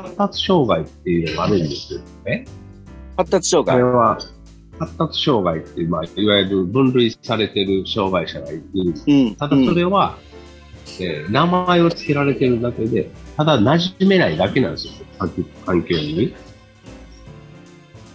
[0.00, 2.46] 発達障害っていうのがあるんですよね。
[3.16, 4.18] 発達障害これは、
[4.78, 8.64] 発達障害っていう、まあ、いわゆる分類されてる障害者がいる。
[9.06, 9.36] うん。
[9.36, 10.18] ただそれは、
[11.00, 15.30] えー名前を付けられてるだけで、ただ馴染めないだけなんですよ、環
[15.64, 16.34] 環境に。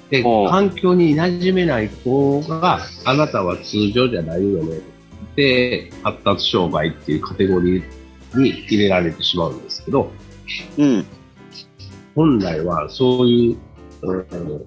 [0.09, 4.79] で、環境に馴染めない子が、あなたは通常じゃないよね。
[5.35, 10.11] で、発達障害っていうカテゴリーに入れられてしまうんですけど、
[10.77, 11.05] うん。
[12.17, 13.55] 本来はそうい
[14.01, 14.65] う、うん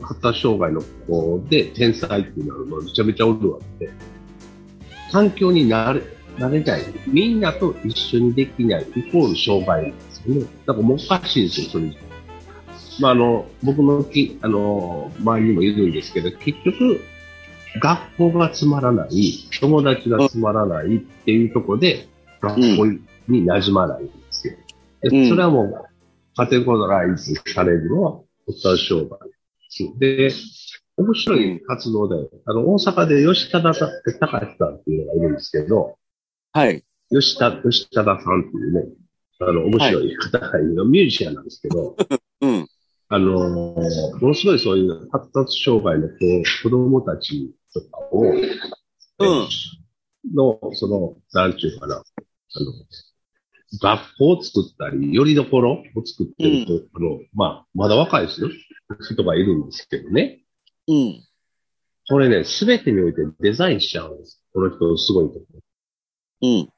[0.00, 3.92] 発達障害の子で天才っていうのはめちゃめちゃおるわけで、
[5.12, 6.02] 環境になれ
[6.38, 10.46] なれない、みんなと一緒にできない、イコール障害なんですよね。
[10.66, 11.94] だからもうおかしいんですよ、それ。
[13.00, 17.00] まあ、あの、僕のき、あの、周りにもいるんですけど、結局、
[17.82, 22.08] 学校がつまらない、友達がつまらないっていうところで、
[22.40, 24.54] 学校に馴染まないんですよ。
[25.02, 25.95] でうんそれはもう、
[26.36, 29.18] カテゴライズされるのは、発達障害
[29.98, 30.46] です。
[30.96, 34.10] で、面白い活動で、あの、大阪で吉田隆さんって
[34.90, 35.96] いうのがいるんですけど、
[36.52, 36.84] はい。
[37.10, 38.82] 吉田、吉田さんっていうね、
[39.40, 41.96] あの、面白い方がいるの、ミュージシャンなんですけど、
[42.42, 42.66] うん。
[43.08, 49.48] あのーものすごいそういう発達障害の子子供たちとかを、うん
[50.34, 52.72] の、その、なんちゅうかな、あの、
[53.80, 58.48] 学校を作ったり、よりどころを作ってると、あの、まあ、まだ若いですよ。
[59.00, 60.42] 人がいるんですけどね。
[60.86, 61.22] うん。
[62.08, 64.40] これね、すべてにおいてデザインしちゃうんです。
[64.52, 65.60] この人すごいところ。
[66.42, 66.68] うん。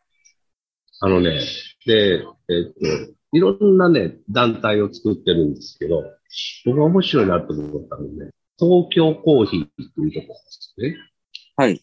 [1.00, 1.40] あのね、
[1.86, 2.72] で、えっ
[3.06, 6.02] と、いろんなね、団体を作ってるんですけど、
[6.64, 10.96] 僕が面白いなと思ったのはね、東京コーヒーっていうところですね。
[11.56, 11.82] はい。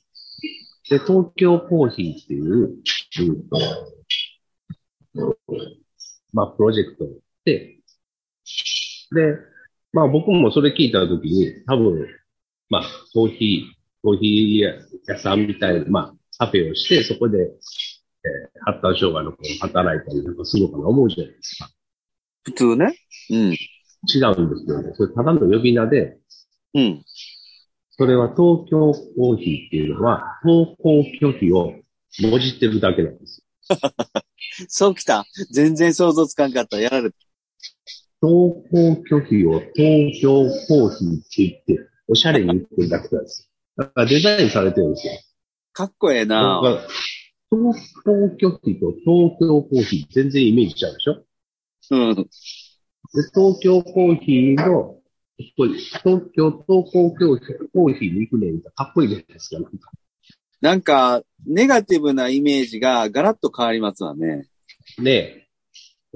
[0.89, 3.57] で、東京コーヒーっていう、うんと
[6.33, 7.05] まあ、プロジェクト
[7.45, 7.80] で、
[9.11, 9.38] で、
[9.94, 12.07] まあ僕もそれ聞いたときに、多分、
[12.69, 17.51] まあ、コーヒー、コーヒー屋さんみたいな、まあ、カフェをして、そこで、えー
[18.67, 21.69] 発達障害の子が働いたりなんかするのかな思うじゃないですか。
[22.44, 22.95] 普通ね。
[23.29, 23.51] うん。
[23.53, 23.57] 違
[24.38, 24.94] うんですよね。
[24.95, 26.18] それただの呼び名で、
[26.73, 27.03] うん。
[27.91, 31.73] それは東京コーヒーっていうのは、登校拒否を
[32.31, 33.44] もじってるだけなんです。
[34.67, 35.25] そうきた。
[35.51, 36.79] 全然想像つかんかった。
[36.79, 37.17] やられた。
[38.22, 43.83] 登校拒否を東京コーヒーって言って、おしゃれに言ってるだけなんですよ。
[43.83, 45.13] だからデザインされてるんですよ。
[45.73, 46.61] かっこええな
[47.51, 47.78] 東
[48.39, 51.23] 京拒否と東京コーヒー全然イメージちゃうでしょ？
[51.91, 52.16] うん。
[52.16, 52.23] で、
[53.33, 55.00] 東京コーヒーの、
[55.38, 55.75] 東
[56.33, 59.59] 京、東京コーヒーに行くねんかっこいいじゃないですか。
[59.59, 59.91] なんか
[60.65, 64.47] なんか、ネガティブなイメージがガラッと変わりますわね。
[64.97, 65.47] ねえ。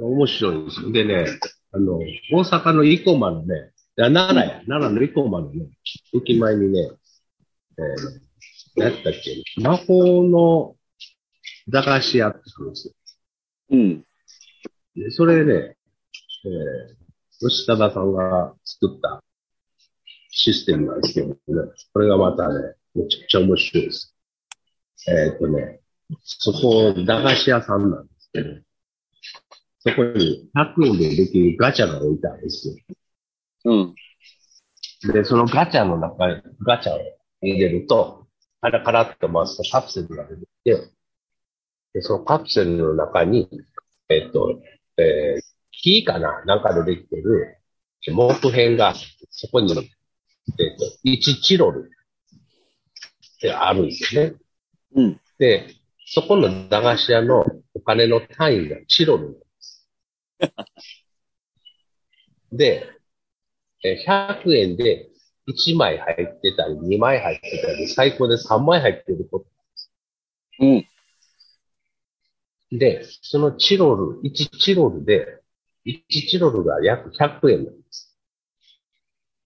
[0.01, 0.91] 面白いですよ。
[0.91, 1.27] でね、
[1.71, 1.99] あの、
[2.33, 5.67] 大阪の生駒のね、奈良や、奈良の生駒のね、
[6.15, 8.19] 駅前にね、えー、
[8.77, 10.75] 何やったっけ、魔法の
[11.67, 12.93] 駄菓子屋ってあるんですよ。
[13.69, 14.03] うん。
[14.95, 19.23] でそれね、えー、吉田さんが作った
[20.31, 21.35] システムなんですけどね、
[21.93, 24.15] これがまたね、めちゃくちゃ面白いです。
[25.07, 25.79] えーっとね、
[26.23, 28.49] そこ、駄菓子屋さんなんですけど、
[29.79, 32.75] そこに100円でできるガチャが置いてあるんですよ。
[33.65, 33.95] うん。
[35.13, 36.99] で、そのガチャの中に、ガチャを
[37.41, 38.27] 入れると、
[38.61, 40.91] カラカラっと回すとカプセルが出てきて、
[41.93, 43.49] で、そのカプセルの中に、
[44.09, 44.61] えっと、
[44.97, 45.41] えー
[45.81, 46.43] 木かな？
[46.43, 47.57] なんかでできてる
[48.11, 48.93] 木片が、
[49.29, 51.89] そこに、えっと、1チロル
[53.37, 54.35] ってあるんですよね。
[54.95, 55.21] うん。
[55.37, 59.87] で、そこの駄菓子屋のお金の単位がチロルなんです。
[62.51, 62.89] で、
[63.85, 65.09] えー100円で
[65.47, 69.47] 1枚入ってたり、2枚入ってたり、最高で3枚入ってること。
[70.59, 70.85] うん。
[72.71, 75.41] で、そのチロル、1チロルで、
[75.85, 78.15] 1チロルが約100円なんです。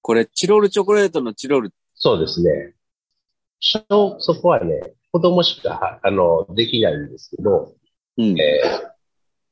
[0.01, 1.71] これ、チロルチョコレートのチロル。
[1.95, 2.75] そうですね。
[3.59, 7.75] 小そこはね、子供しか、あの、できないんですけど、
[8.17, 8.39] うん。
[8.39, 8.93] えー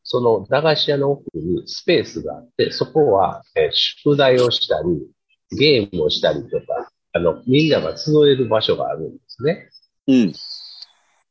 [0.03, 5.07] その駄菓子屋の奥にスペースがあって、そこは、えー宿題をしたり、
[5.55, 9.69] ゲームをしたりとか、あの、みんなが集える場所があるんですね。
[10.07, 10.33] うん。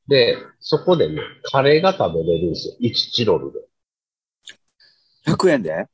[0.06, 2.74] で、そこでね、カレーが食べれるんですよ。
[2.80, 3.58] 1チロルで。
[5.26, 5.88] 100円で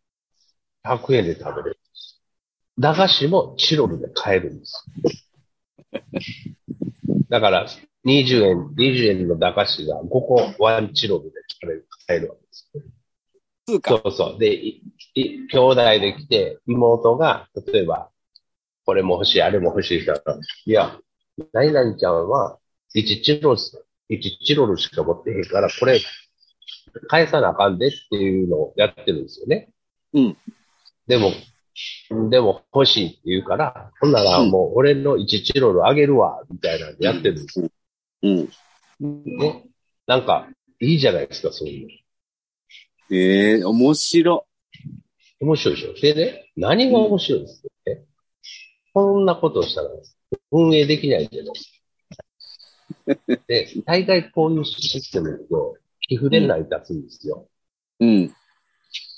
[0.85, 2.23] ？100円で食べれるんです。
[2.79, 4.85] 駄菓子もチロルで買えるんです。
[7.31, 7.67] だから、
[8.06, 11.31] 20円、20円の駄菓子が5個ワンチロルで
[11.61, 12.70] 買える買えるわけです。
[13.67, 13.91] 通貨。
[13.91, 14.38] そうそう。
[14.38, 14.82] で、い
[15.14, 18.11] い兄弟で来て、妹が、例えば、
[18.85, 20.23] これも欲しい、あれも欲しいから、
[20.67, 20.99] いや、
[21.53, 22.58] 何々ちゃんは、
[22.94, 26.00] 1チロル、1チロルしか持ってへんから、これ、
[27.08, 29.69] 返さなあかんでっていうのをやってるんですよね。
[30.14, 30.37] うん。
[31.08, 31.32] でも、
[32.31, 37.69] でも欲しいって言うから、ほんならもう俺の1チロルあげるわ、みたいなんでやってるんですよ。
[38.23, 38.49] うん。
[39.39, 39.65] ね。
[40.07, 40.49] なんか、
[40.81, 43.17] いいじゃないですか、そういうの。
[43.17, 44.47] ええ面白。
[45.41, 45.95] 面白いでしょ？
[45.95, 48.05] でね、何が面白いんですかね？
[48.93, 49.91] こんなことをしたら、
[50.51, 51.53] 運営できないけど。
[53.47, 55.77] で、大概こういうシステムだと、
[56.09, 57.49] 寄付で成り立つんですよ。
[58.01, 58.35] うん。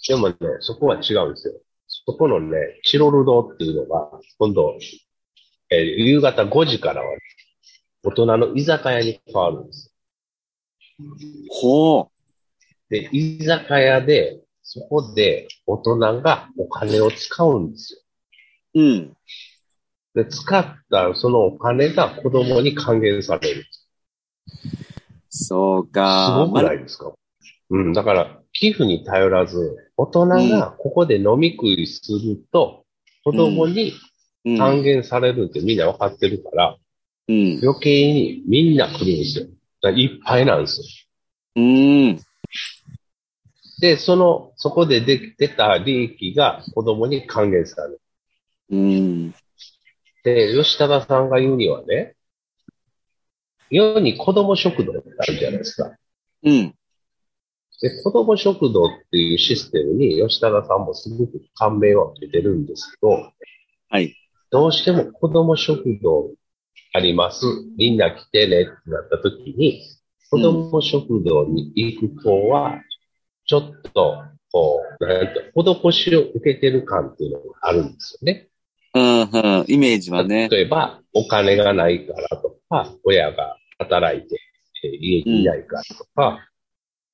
[0.09, 1.55] でもね、そこは違うんですよ。
[1.87, 4.79] そこのね、チロル堂っていうのが、今度、
[5.71, 7.09] えー夕方5時からは、
[8.03, 9.93] 大人の居酒屋に変わるんです。
[11.51, 12.11] ほ
[12.91, 18.01] で、居酒屋で、そこで大人がお金を使うんですよ。
[18.75, 18.83] う。
[18.83, 19.17] うん。
[20.15, 23.65] で、使ったそのお金が子供に還元される。
[25.31, 26.47] そうすか。
[26.47, 27.13] ごくないですか？
[27.71, 27.93] うん。
[27.93, 32.85] だから、寄付に頼らず、大人がここで飲み食いすると、
[33.25, 33.93] 子供に
[34.45, 34.59] うん。
[34.59, 36.77] 還元されるってみんな分かってるから、
[37.29, 37.61] うん。
[37.63, 39.47] 余計にみんな来るんですよ。
[39.83, 40.87] だいっぱいなんですよ。
[41.57, 42.21] うん。
[43.81, 48.01] で、その、そこでで出た利益が子供に還元される。
[48.71, 49.35] うん。
[50.25, 52.17] で、吉田さんが言うにはね、
[53.71, 55.97] 世に子供食堂ってあるじゃないですか。
[56.43, 56.75] うん。
[57.81, 63.33] で、子供食堂っていうシステムに吉田さんもすごく感銘を受けてるんですけど、
[63.91, 64.17] はい。
[64.51, 66.31] どうしても子供食堂
[66.93, 67.45] あります。
[67.77, 69.83] みんな来てねってなった時に、
[70.31, 72.81] 子供食堂に行く子は、
[73.47, 74.23] ちょっと、
[74.53, 78.49] こう、なんて、施しを受けてる感っていうのがあるんですよね。
[78.95, 79.23] うん。
[79.23, 79.65] うん。
[79.69, 80.49] イメージはね。
[80.49, 84.41] 例えば、お金がないからとか、親が働いて、
[84.85, 86.49] えー家にいないからとか、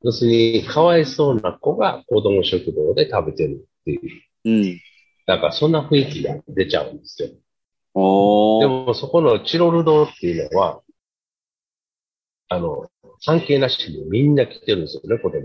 [0.02, 4.00] 要するに、かわいそうな子が子供食堂で食べてるっていう、
[4.44, 4.80] うん。
[5.26, 7.28] なんかそんな雰囲気が出ちゃうんですよ。
[7.94, 8.60] おー。
[8.62, 10.80] でも、そこのチロル堂っていうのは、
[12.48, 12.88] あの、
[13.24, 15.40] 関係なしにみんな来てるんですよね、子供。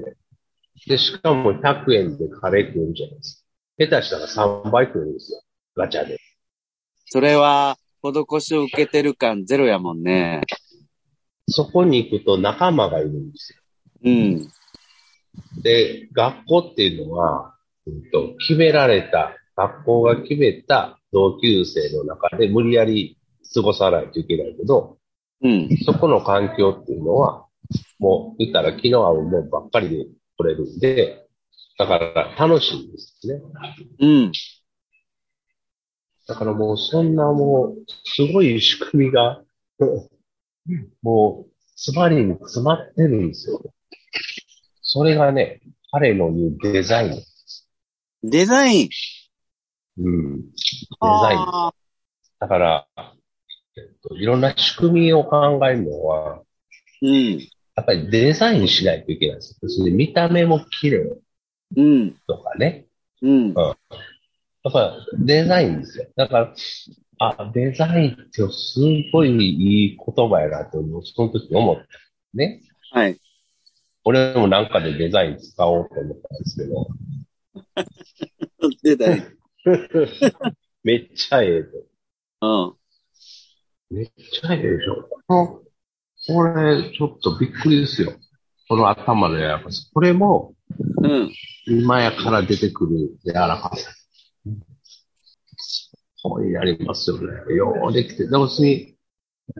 [0.88, 3.46] で、しかも100円でカレー食うんじゃないです
[3.78, 3.86] か。
[3.86, 5.42] 下手したら3倍食うんですよ。
[5.75, 6.18] ガチャで。
[7.06, 10.42] それは、施しを受けてる感ゼロやもんね。
[11.48, 13.60] そこに行くと仲間がいるんですよ。
[14.04, 14.50] うん。
[15.62, 17.56] で、学校っていうのは、
[17.86, 23.18] うんと、決められた、学校が決めた同級生の中で無理やり
[23.54, 24.98] 過ごさないといけないけど、
[25.42, 25.70] うん。
[25.86, 27.46] そこの環境っていうのは、
[28.00, 30.06] もう言ったら気の合うもんばっかりで
[30.38, 31.26] 取れるんで、
[31.78, 33.42] だから楽しいんですね。
[34.00, 34.32] うん。
[36.28, 39.42] だからもうそんなもう、すごい仕組みが、
[41.02, 43.62] もう、詰まりに詰まってるんですよ。
[44.82, 47.24] それがね、彼の言うデザイン。
[48.30, 48.90] デザイン。
[50.00, 50.42] うん。
[50.42, 50.48] デ
[51.22, 51.40] ザイン。
[51.40, 51.74] あ
[52.40, 52.88] だから、
[53.75, 57.40] えっと、いろんな仕組みを考えるのは、ーうん。
[57.75, 59.57] やっぱりデザインしないといけないんです
[59.92, 61.18] 見た目も綺麗
[61.78, 62.16] うん。
[62.28, 62.88] とかね。
[63.21, 63.54] うん。
[63.54, 63.76] やっ
[64.74, 66.07] ぱデザインですよ。
[66.16, 66.54] だから、
[67.19, 68.80] あ、デザインってす
[69.12, 71.83] ごいいい言葉やなと、その時思った。
[72.33, 72.62] ね。
[72.92, 73.19] はい。
[74.04, 76.88] 俺もなんかでデザイン使おうと思ったんですけど、
[78.83, 79.39] デザイン。
[80.83, 82.78] めっちゃええと。
[83.92, 83.97] うん。
[83.97, 85.07] めっちゃええでしょ。
[85.28, 85.64] この、
[86.28, 88.14] これ、ちょっとびっくりですよ。
[88.68, 89.90] この頭の柔らかさ。
[89.94, 90.54] これも、
[91.04, 91.31] うん。
[91.66, 93.92] 今やから出てくる柔らかさ。
[96.21, 97.56] そうになりますよね。
[97.56, 98.28] ようできて。
[98.28, 98.95] でも別に、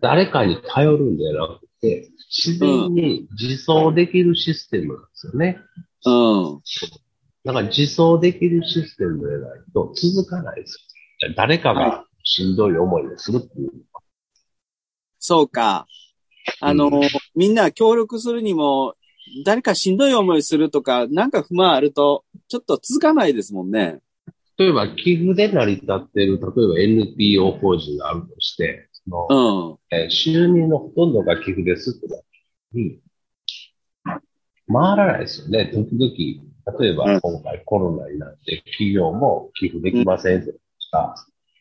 [0.02, 5.60] 誰かに頼るんじゃなくて、自然に自走できるシステムなんですよね。
[6.06, 6.12] う
[6.58, 6.62] ん。
[7.46, 10.88] だから自走できるシステムでないと続かないです
[11.22, 11.34] よ。
[11.36, 13.72] 誰かがしんどい思いをするっていう。
[15.20, 15.88] そうか。
[16.62, 16.90] あの、
[17.36, 18.96] みんな協力するにも、
[19.46, 24.00] 誰かしんどい思いするとか、なんか不満あると、ちょっと続かないですもんね。
[24.58, 29.78] 例えば、寄付で成り立っている、例えば NPO 法人があるとして、そのうん。
[29.92, 32.26] えー収入のほとんどが寄付ですってなった
[32.74, 33.00] 時に、
[34.68, 35.66] 回らないですよね。
[35.74, 40.54] 時々、例えうんば今回コロナになって企業も寄付できませんって
[40.92, 41.16] か、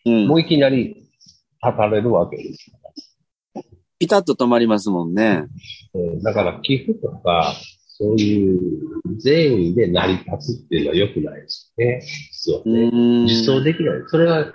[0.05, 0.37] うんも。
[0.37, 1.09] ういきなり
[1.63, 2.79] 立たれるわけですか
[3.55, 3.63] ら。
[3.99, 5.45] ピタッと止まりますもんね。
[5.95, 7.55] うんだから寄付とか、
[7.87, 8.61] そういう
[9.19, 12.03] 善意で成り立つっていうのは良くないですよね。
[12.33, 12.91] 実はうね。
[13.25, 13.27] ん。
[13.27, 14.03] 実装できない。
[14.07, 14.47] それは、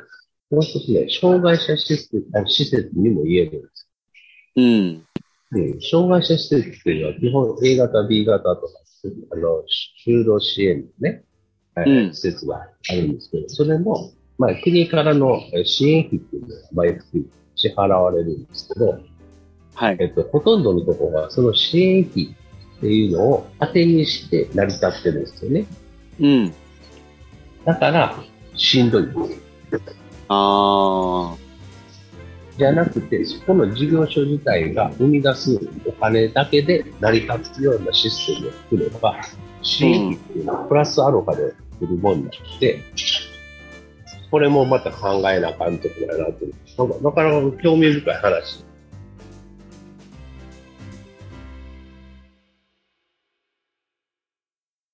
[0.49, 3.89] もう一つね、障害者施設あ施設にも言えるんです。
[4.55, 5.05] うん。
[5.55, 8.82] うん、障害者施設っていうのは基本 A 型、B 型とか、
[9.31, 9.63] あの、
[10.05, 11.23] 就労支援のね、
[11.75, 12.57] 施設が
[12.89, 18.99] あるんですけど、それも、まあ、国からのえー支援費っていうのが毎月支払われるんですけど、
[19.75, 19.97] はい。
[19.99, 22.35] えっと、ほとんどのところはその支援費
[22.77, 25.65] っていうのを当てにして成り立ってるんですよね。
[26.19, 26.53] うん。
[27.65, 28.15] だから、
[28.55, 29.41] しんどいんです。
[30.27, 31.42] ああ。
[32.57, 39.15] じゃなくて、そこの事業所自体が生み出すお金だけで成り立つようなシステムを作れば、
[39.61, 42.83] シーンっていうのはプラスアルファで来るもんなので、
[44.29, 46.45] これもまた考えなあかんところやなと
[46.77, 48.65] 思ってなんかなかなか興味深い話。